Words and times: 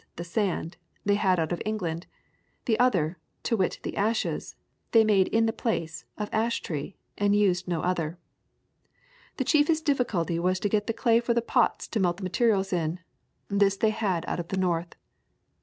the 0.15 0.23
sand, 0.23 0.77
they 1.05 1.13
had 1.13 1.39
out 1.39 1.51
of 1.51 1.61
England; 1.63 2.07
the 2.65 2.79
other, 2.79 3.19
to 3.43 3.55
wit 3.55 3.77
the 3.83 3.95
ashes, 3.95 4.55
they 4.93 5.03
made 5.03 5.27
in 5.27 5.45
the 5.45 5.53
place 5.53 6.05
of 6.17 6.27
ash 6.33 6.59
tree, 6.63 6.97
and 7.19 7.35
used 7.35 7.67
no 7.67 7.83
other. 7.83 8.17
The 9.37 9.43
chiefest 9.45 9.85
difficulty 9.85 10.39
was 10.39 10.59
to 10.61 10.69
get 10.69 10.87
the 10.87 10.91
clay 10.93 11.19
for 11.19 11.35
the 11.35 11.41
pots 11.43 11.87
to 11.89 11.99
melt 11.99 12.17
the 12.17 12.23
materials 12.23 12.73
in; 12.73 12.99
this 13.47 13.77
they 13.77 13.91
had 13.91 14.25
out 14.27 14.39
of 14.39 14.47
the 14.47 14.57
north." 14.57 14.95